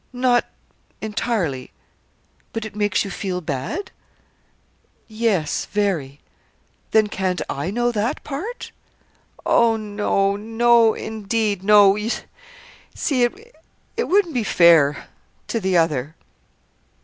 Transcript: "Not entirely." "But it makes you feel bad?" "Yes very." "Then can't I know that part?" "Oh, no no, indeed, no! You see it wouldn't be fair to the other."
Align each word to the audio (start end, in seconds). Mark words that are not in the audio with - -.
"Not 0.13 0.45
entirely." 0.99 1.71
"But 2.53 2.65
it 2.65 2.75
makes 2.75 3.05
you 3.05 3.11
feel 3.11 3.39
bad?" 3.39 3.91
"Yes 5.07 5.65
very." 5.67 6.19
"Then 6.89 7.05
can't 7.05 7.39
I 7.47 7.69
know 7.69 7.91
that 7.91 8.23
part?" 8.23 8.71
"Oh, 9.45 9.77
no 9.77 10.35
no, 10.35 10.95
indeed, 10.95 11.61
no! 11.63 11.95
You 11.95 12.09
see 12.95 13.25
it 13.25 14.03
wouldn't 14.07 14.33
be 14.33 14.43
fair 14.43 15.05
to 15.49 15.59
the 15.59 15.77
other." 15.77 16.15